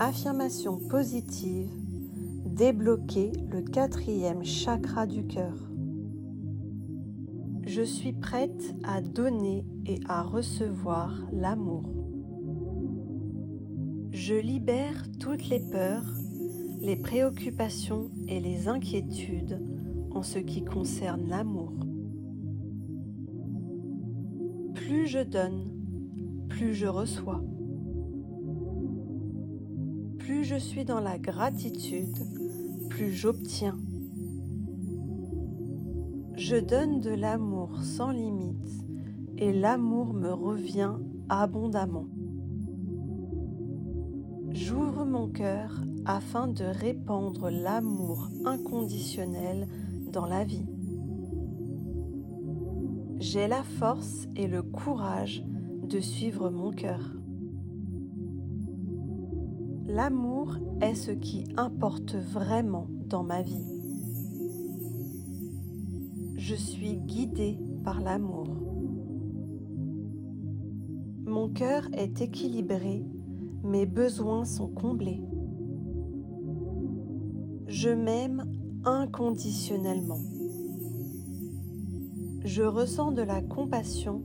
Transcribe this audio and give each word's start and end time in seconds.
Affirmation 0.00 0.78
positive, 0.78 1.68
débloquer 2.46 3.32
le 3.50 3.62
quatrième 3.62 4.44
chakra 4.44 5.08
du 5.08 5.26
cœur. 5.26 5.56
Je 7.66 7.82
suis 7.82 8.12
prête 8.12 8.76
à 8.84 9.00
donner 9.00 9.66
et 9.86 9.98
à 10.08 10.22
recevoir 10.22 11.20
l'amour. 11.32 11.82
Je 14.12 14.36
libère 14.36 15.02
toutes 15.18 15.48
les 15.48 15.58
peurs, 15.58 16.06
les 16.80 16.96
préoccupations 16.96 18.12
et 18.28 18.38
les 18.38 18.68
inquiétudes 18.68 19.60
en 20.12 20.22
ce 20.22 20.38
qui 20.38 20.64
concerne 20.64 21.28
l'amour. 21.28 21.72
Plus 24.76 25.08
je 25.08 25.24
donne, 25.24 25.72
plus 26.48 26.72
je 26.72 26.86
reçois. 26.86 27.42
Plus 30.28 30.44
je 30.44 30.56
suis 30.56 30.84
dans 30.84 31.00
la 31.00 31.18
gratitude, 31.18 32.18
plus 32.90 33.14
j'obtiens. 33.14 33.78
Je 36.36 36.56
donne 36.56 37.00
de 37.00 37.08
l'amour 37.08 37.82
sans 37.82 38.10
limite 38.10 38.84
et 39.38 39.54
l'amour 39.54 40.12
me 40.12 40.30
revient 40.30 40.96
abondamment. 41.30 42.08
J'ouvre 44.50 45.06
mon 45.06 45.28
cœur 45.28 45.80
afin 46.04 46.46
de 46.46 46.64
répandre 46.64 47.48
l'amour 47.48 48.28
inconditionnel 48.44 49.66
dans 50.12 50.26
la 50.26 50.44
vie. 50.44 50.66
J'ai 53.18 53.48
la 53.48 53.62
force 53.62 54.28
et 54.36 54.46
le 54.46 54.60
courage 54.62 55.42
de 55.84 56.00
suivre 56.00 56.50
mon 56.50 56.70
cœur. 56.70 57.14
L'amour 59.88 60.58
est 60.82 60.94
ce 60.94 61.12
qui 61.12 61.46
importe 61.56 62.14
vraiment 62.14 62.88
dans 63.06 63.22
ma 63.22 63.40
vie. 63.40 63.64
Je 66.36 66.54
suis 66.54 66.98
guidée 66.98 67.58
par 67.84 68.02
l'amour. 68.02 68.48
Mon 71.24 71.48
cœur 71.48 71.88
est 71.94 72.20
équilibré, 72.20 73.02
mes 73.64 73.86
besoins 73.86 74.44
sont 74.44 74.68
comblés. 74.68 75.22
Je 77.66 77.88
m'aime 77.88 78.44
inconditionnellement. 78.84 80.20
Je 82.44 82.62
ressens 82.62 83.12
de 83.12 83.22
la 83.22 83.40
compassion 83.40 84.22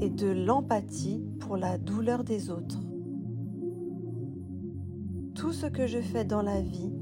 et 0.00 0.08
de 0.08 0.28
l'empathie 0.28 1.20
pour 1.40 1.56
la 1.56 1.78
douleur 1.78 2.22
des 2.22 2.48
autres. 2.48 2.78
Tout 5.40 5.54
ce 5.54 5.64
que 5.64 5.86
je 5.86 6.02
fais 6.02 6.26
dans 6.26 6.42
la 6.42 6.60
vie, 6.60 6.92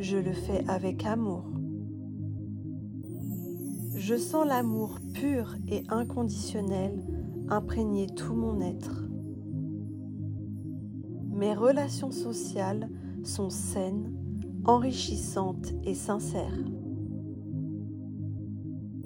je 0.00 0.16
le 0.16 0.32
fais 0.32 0.64
avec 0.66 1.06
amour. 1.06 1.44
Je 3.94 4.16
sens 4.16 4.44
l'amour 4.44 4.98
pur 5.12 5.54
et 5.68 5.84
inconditionnel 5.88 7.04
imprégner 7.48 8.08
tout 8.08 8.34
mon 8.34 8.60
être. 8.60 9.08
Mes 11.30 11.54
relations 11.54 12.10
sociales 12.10 12.90
sont 13.22 13.48
saines, 13.48 14.12
enrichissantes 14.64 15.72
et 15.84 15.94
sincères. 15.94 16.58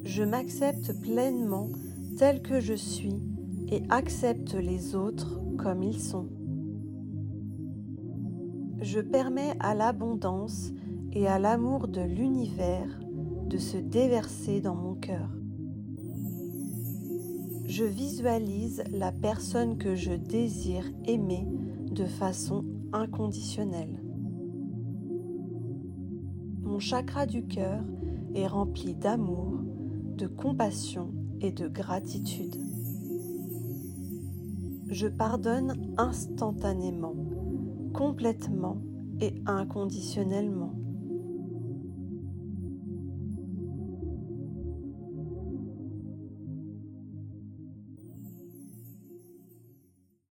Je 0.02 0.22
m'accepte 0.22 0.98
pleinement 1.02 1.68
tel 2.16 2.40
que 2.40 2.58
je 2.58 2.72
suis 2.72 3.20
et 3.68 3.82
accepte 3.90 4.54
les 4.54 4.94
autres 4.94 5.42
comme 5.58 5.82
ils 5.82 6.00
sont. 6.00 6.37
Je 8.80 9.00
permets 9.00 9.54
à 9.58 9.74
l'abondance 9.74 10.72
et 11.12 11.26
à 11.26 11.38
l'amour 11.38 11.88
de 11.88 12.00
l'univers 12.00 13.00
de 13.46 13.58
se 13.58 13.76
déverser 13.76 14.60
dans 14.60 14.76
mon 14.76 14.94
cœur. 14.94 15.30
Je 17.64 17.84
visualise 17.84 18.84
la 18.92 19.10
personne 19.10 19.78
que 19.78 19.94
je 19.94 20.12
désire 20.12 20.84
aimer 21.06 21.46
de 21.90 22.04
façon 22.04 22.64
inconditionnelle. 22.92 24.02
Mon 26.62 26.78
chakra 26.78 27.26
du 27.26 27.46
cœur 27.46 27.82
est 28.34 28.46
rempli 28.46 28.94
d'amour, 28.94 29.60
de 30.16 30.26
compassion 30.26 31.12
et 31.40 31.50
de 31.50 31.66
gratitude. 31.66 32.56
Je 34.88 35.08
pardonne 35.08 35.94
instantanément, 35.98 37.16
complètement 37.98 38.80
et 39.20 39.34
inconditionnellement. 39.44 40.72